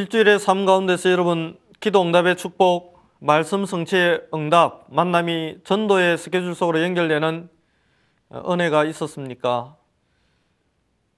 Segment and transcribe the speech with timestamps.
[0.00, 7.50] 일주일의 삶 가운데서 여러분 기도 응답의 축복, 말씀 성취의 응답, 만남이 전도의 스케줄 속으로 연결되는
[8.32, 9.76] 은혜가 있었습니까?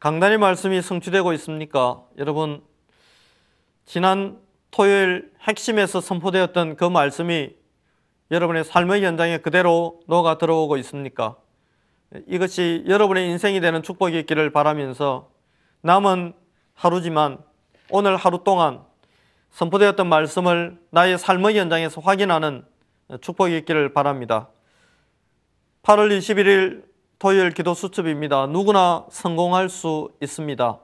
[0.01, 2.03] 강단의 말씀이 성취되고 있습니까?
[2.19, 2.61] 여러분
[3.85, 4.41] 지난
[4.73, 7.55] 토요일 핵심에서 선포되었던 그 말씀이
[8.33, 11.37] 여러분의 삶의 현장에 그대로 녹아 들어오고 있습니까?
[12.27, 15.31] 이것이 여러분의 인생이 되는 축복이 있기를 바라면서
[15.83, 16.33] 남은
[16.75, 17.39] 하루지만
[17.91, 18.81] 오늘 하루 동안
[19.51, 22.65] 선포되었던 말씀을 나의 삶의 현장에서 확인하는
[23.21, 24.49] 축복이 있기를 바랍니다.
[25.83, 26.85] 8월 21일
[27.19, 28.47] 토요일 기도 수첩입니다.
[28.47, 30.79] 누구나 성공할 수 있습니다.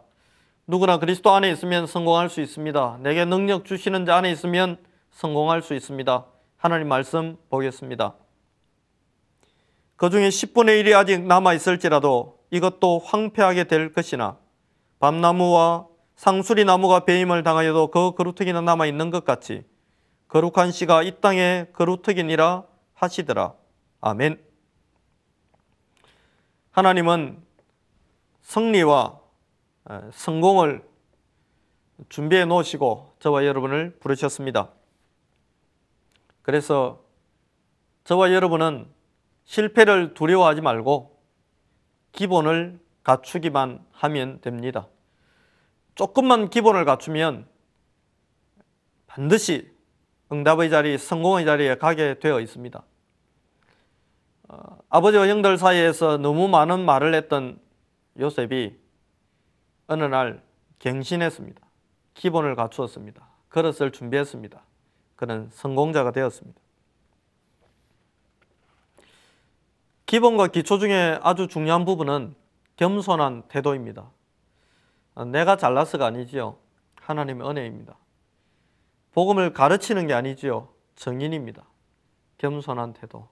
[0.67, 2.99] 누구나 그리스도 안에 있으면 성공할 수 있습니다.
[3.01, 4.77] 내게 능력 주시는 자 안에 있으면
[5.11, 6.27] 성공할 수 있습니다.
[6.59, 8.15] 하나님 말씀 보겠습니다.
[9.97, 14.37] 그 중에 10분의 1이 아직 남아 있을지라도 이것도 황폐하게 될 것이나
[15.01, 15.87] 밤나무와
[16.19, 19.65] 상수리 나무가 배임을 당하여도 그 그루터기는 남아 있는 것 같이
[20.27, 23.55] 거룩한 씨가 이 땅에 그루터기니라 하시더라.
[24.01, 24.45] 아멘.
[26.73, 27.41] 하나님은
[28.43, 29.21] 승리와
[30.13, 30.85] 성공을
[32.09, 34.73] 준비해 놓으시고 저와 여러분을 부르셨습니다.
[36.43, 37.01] 그래서
[38.03, 38.89] 저와 여러분은
[39.45, 41.17] 실패를 두려워하지 말고
[42.11, 44.89] 기본을 갖추기만 하면 됩니다.
[45.99, 47.49] 조금만 기본을 갖추면
[49.09, 49.69] 반드시
[50.31, 52.85] 응답의 자리, 성공의 자리에 가게 되어 있습니다.
[54.49, 57.61] 어, 아버지와 형들 사이에서 너무 많은 말을 했던
[58.17, 58.79] 요셉이
[59.89, 60.41] 어느 날
[60.79, 61.61] 갱신했습니다.
[62.15, 63.29] 기본을 갖추었습니다.
[63.49, 64.63] 그릇을 준비했습니다.
[65.17, 66.61] 그는 성공자가 되었습니다.
[70.07, 72.37] 기본과 기초 중에 아주 중요한 부분은
[72.77, 74.13] 겸손한 태도입니다.
[75.25, 76.59] 내가 잘나서가 아니지요.
[76.97, 77.97] 하나님의 은혜입니다.
[79.13, 80.69] 복음을 가르치는 게 아니지요.
[80.97, 81.65] 정인입니다.
[82.39, 83.29] 겸손한 태도.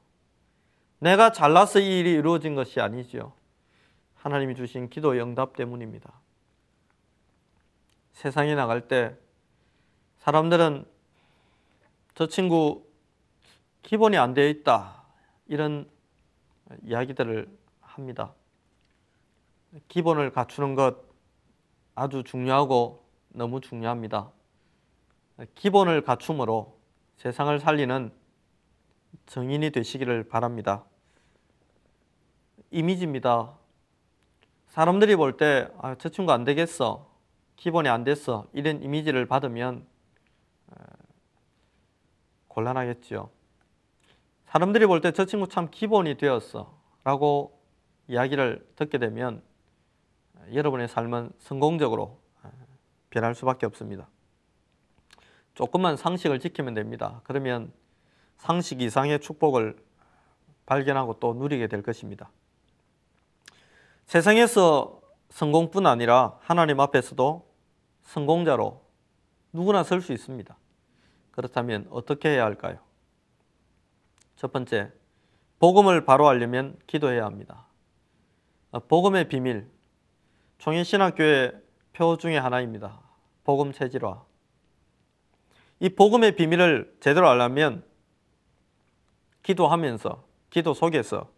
[0.98, 3.32] 내가 잘나서 이 일이 이루어진 것이 아니지요.
[4.16, 6.12] 하나님이 주신 기도의 응답 때문입니다.
[8.12, 9.14] 세상에 나갈 때
[10.18, 10.86] 사람들은
[12.14, 12.84] 저 친구
[13.82, 15.04] 기본이 안 되어 있다.
[15.46, 15.88] 이런
[16.82, 17.46] 이야기들을
[17.80, 18.32] 합니다.
[19.88, 21.05] 기본을 갖추는 것
[21.96, 24.30] 아주 중요하고 너무 중요합니다.
[25.54, 26.78] 기본을 갖춤으로
[27.16, 28.12] 세상을 살리는
[29.26, 30.84] 정인이 되시기를 바랍니다.
[32.70, 33.54] 이미지입니다.
[34.68, 37.10] 사람들이 볼 때, 아, 저 친구 안 되겠어.
[37.56, 38.46] 기본이 안 됐어.
[38.52, 39.86] 이런 이미지를 받으면
[42.48, 43.30] 곤란하겠죠.
[44.46, 46.76] 사람들이 볼 때 저 친구 참 기본이 되었어.
[47.04, 47.58] 라고
[48.08, 49.42] 이야기를 듣게 되면
[50.52, 52.18] 여러분의 삶은 성공적으로
[53.10, 54.08] 변할 수밖에 없습니다.
[55.54, 57.20] 조금만 상식을 지키면 됩니다.
[57.24, 57.72] 그러면
[58.36, 59.76] 상식 이상의 축복을
[60.66, 62.30] 발견하고 또 누리게 될 것입니다.
[64.04, 67.46] 세상에서 성공뿐 아니라 하나님 앞에서도
[68.02, 68.82] 성공자로
[69.52, 70.56] 누구나 설 수 있습니다.
[71.30, 72.78] 그렇다면 어떻게 해야 할까요?
[74.36, 74.92] 첫 번째,
[75.58, 77.66] 복음을 바로 알려면 기도해야 합니다.
[78.88, 79.68] 복음의 비밀,
[80.58, 81.52] 총인신학교의
[81.92, 83.00] 표 중에 하나입니다.
[83.44, 84.22] 복음 체질화.
[85.80, 87.84] 이 복음의 비밀을 제대로 알려면
[89.42, 91.30] 기도하면서, 기도 속에서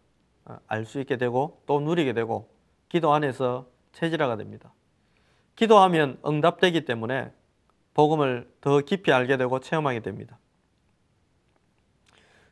[0.67, 2.49] 알 수 있게 되고 또 누리게 되고
[2.87, 4.73] 기도 안에서 체질화가 됩니다.
[5.55, 7.31] 기도하면 응답되기 때문에
[7.93, 10.39] 복음을 더 깊이 알게 되고 체험하게 됩니다.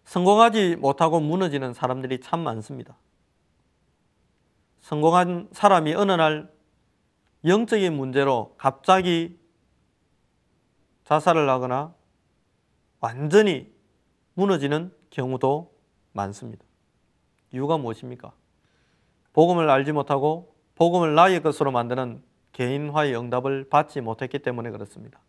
[0.04, 2.98] 성공하지 못하고 무너지는 사람들이 참 많습니다.
[4.82, 6.52] 성공한 사람이 어느 날
[7.46, 9.38] 영적인 문제로 갑자기
[11.06, 11.94] 자살을 하거나
[13.00, 13.72] 완전히
[14.34, 15.74] 무너지는 경우도
[16.14, 16.64] 많습니다.
[17.54, 18.34] 이유가 무엇입니까?
[19.34, 22.22] 복음을 알지 못하고 복음을 나의 것으로 만드는
[22.54, 25.20] 개인화의 응답을 받지 못했기 때문에 그렇습니다.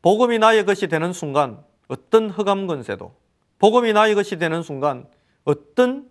[0.00, 3.14] 복음이 나의 것이 되는 순간 어떤 흑암 권세도
[3.58, 5.06] 복음이 나의 것이 되는 순간
[5.44, 6.08] 어떤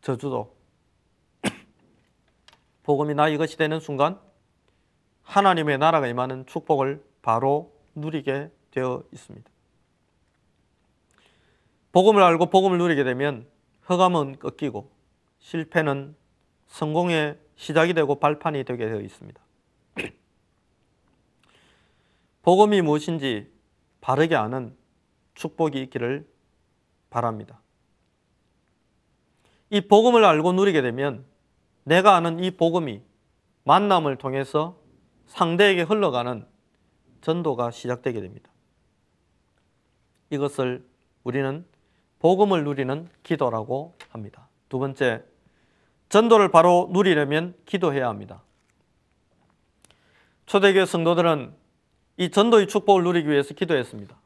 [0.00, 0.56] 저주도
[2.82, 4.20] 복음이 나의 것이 되는 순간
[5.22, 9.50] 하나님의 나라가 임하는 축복을 바로 누리게 되어 있습니다.
[11.92, 13.46] 복음을 알고 복음을 누리게 되면
[13.82, 14.90] 흑암은 꺾이고
[15.38, 16.16] 실패는
[16.66, 19.40] 성공의 시작이 되고 발판이 되게 되어 있습니다.
[22.42, 23.52] 복음이 무엇인지
[24.00, 24.74] 바르게 아는
[25.34, 26.26] 축복이 있기를
[27.10, 27.60] 바랍니다.
[29.70, 31.24] 이 복음을 알고 누리게 되면
[31.84, 33.02] 내가 아는 이 복음이
[33.64, 34.76] 만남을 통해서
[35.26, 36.46] 상대에게 흘러가는
[37.20, 38.50] 전도가 시작되게 됩니다.
[40.30, 40.84] 이것을
[41.24, 41.64] 우리는
[42.18, 44.48] 복음을 누리는 기도라고 합니다.
[44.68, 45.24] 두 번째,
[46.08, 48.42] 전도를 바로 누리려면 기도해야 합니다.
[50.46, 51.54] 초대교회 성도들은
[52.18, 54.16] 이 전도의 축복을 누리기 위해서 기도했습니다.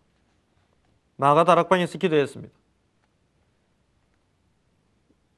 [1.17, 2.55] 마가 다락방에서 기도했습니다.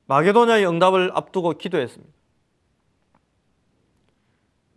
[0.09, 2.13] 마게도냐의 응답을 앞두고 기도했습니다.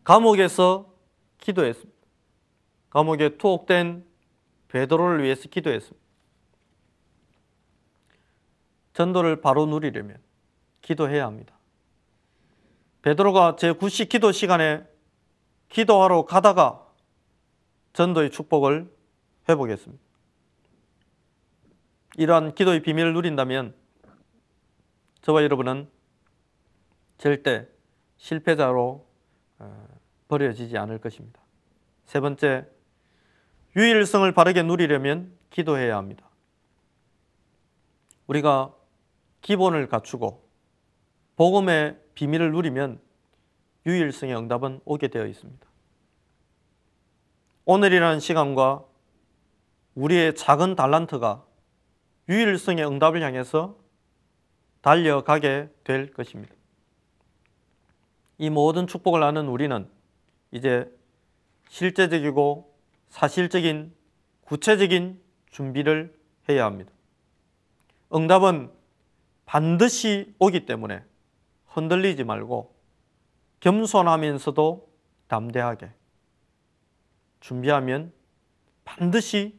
[0.03, 0.93] 감옥에서
[1.39, 1.99] 기도했습니다.
[2.89, 4.05] 감옥에 투옥된
[4.67, 5.99] 베드로를 위해서 기도했습니다.
[8.93, 10.17] 전도를 바로 누리려면
[10.81, 11.57] 기도해야 합니다.
[13.01, 14.85] 베드로가 제9시 기도 시간에
[15.69, 16.85] 기도하러 가다가
[17.93, 18.93] 전도의 축복을
[19.47, 20.03] 회복했습니다.
[22.17, 23.80] 이러한 기도의 비밀을 누린다면
[25.21, 25.87] 저와 여러분은
[27.17, 27.67] 절대
[28.17, 29.05] 실패자로
[29.59, 29.87] 어,
[30.27, 31.39] 버려지지 않을 것입니다.
[32.05, 32.67] 세 번째,
[33.75, 36.27] 유일성을 바르게 누리려면 기도해야 합니다.
[38.27, 38.73] 우리가
[39.41, 40.47] 기본을 갖추고
[41.35, 42.99] 복음의 비밀을 누리면
[43.85, 45.67] 유일성의 응답은 오게 되어 있습니다.
[47.65, 48.85] 오늘이라는 시간과
[49.95, 51.45] 우리의 작은 달란트가
[52.29, 53.80] 유일성의 응답을 향해서
[54.81, 56.53] 달려가게 될 것입니다.
[58.37, 59.87] 이 모든 축복을 아는 우리는
[60.51, 60.91] 이제
[61.69, 62.73] 실제적이고
[63.09, 63.93] 사실적인
[64.45, 66.13] 구체적인 준비를
[66.49, 66.91] 해야 합니다.
[68.13, 68.71] 응답은
[69.45, 71.03] 반드시 오기 때문에
[71.67, 72.75] 흔들리지 말고
[73.59, 74.89] 겸손하면서도
[75.27, 75.91] 담대하게
[77.39, 78.11] 준비하면
[78.83, 79.57] 반드시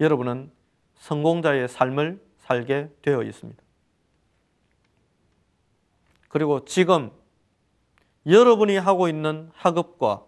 [0.00, 0.50] 여러분은
[0.96, 3.65] 성공자의 삶을 살게 되어 있습니다.
[6.28, 7.10] 그리고 지금
[8.26, 10.24] 여러분이 하고 있는 학업과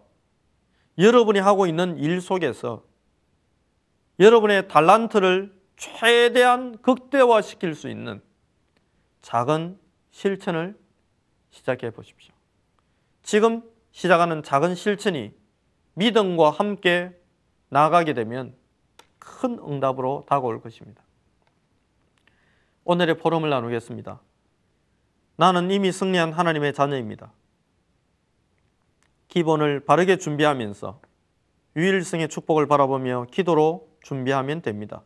[0.97, 2.83] 여러분이 하고 있는 일 속에서
[4.19, 8.21] 여러분의 달란트를 최대한 극대화시킬 수 있는
[9.21, 9.79] 작은
[10.11, 10.77] 실천을
[11.51, 12.33] 시작해 보십시오.
[13.23, 15.33] 지금 시작하는 작은 실천이
[15.93, 17.17] 믿음과 함께
[17.69, 18.55] 나가게 되면
[19.19, 21.01] 큰 응답으로 다가올 것입니다.
[22.83, 24.19] 오늘의 포럼을 나누겠습니다.
[25.39, 27.31] 나는 이미 승리한 하나님의 자녀입니다.
[29.29, 30.99] 기본을 바르게 준비하면서
[31.77, 35.01] 유일성의 축복을 바라보며 기도로 준비하면 됩니다.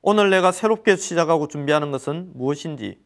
[0.00, 2.98] 오늘 내가 새롭게 시작하고 준비하는 것은 무엇인지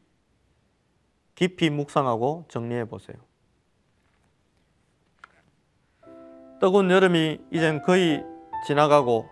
[1.34, 3.16] 깊이 묵상하고 정리해 보세요.
[6.60, 8.22] 뜨거운 여름이 이젠 거의
[8.68, 9.28] 지나가고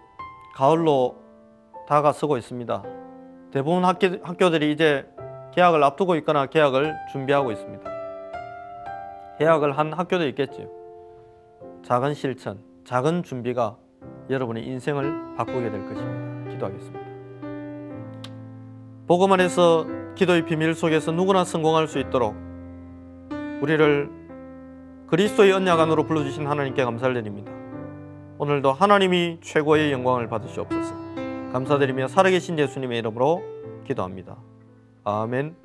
[0.56, 1.22] 가을로
[1.86, 2.82] 다가서고 있습니다.
[3.52, 5.08] 대부분 학교, 학교들이 이제
[5.58, 7.90] 개학을 앞두고 있거나 개학을 준비하고 있습니다.
[9.40, 10.68] 개학을 한 학교도 있겠지요.
[11.82, 13.76] 작은 실천, 작은 준비가
[14.30, 16.50] 여러분의 인생을 바꾸게 될 것입니다.
[16.52, 17.00] 기도하겠습니다.
[19.08, 19.84] 복음 안에서
[20.14, 22.36] 기도의 비밀 속에서 누구나 성공할 수 있도록
[23.60, 24.10] 우리를
[25.08, 27.50] 그리스도의 언약 안으로 불러주신 하나님께 감사를 드립니다.
[28.38, 30.94] 오늘도 하나님이 최고의 영광을 받으시옵소서.
[31.52, 33.42] 감사드리며 살아계신 예수님의 이름으로
[33.88, 34.36] 기도합니다.
[35.08, 35.56] Amen.